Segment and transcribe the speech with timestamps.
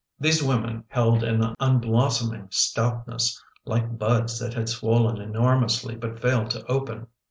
[0.19, 6.65] These women held an unblossoming stoutness, like buds that had swollen enormously but failed to
[6.65, 7.05] open.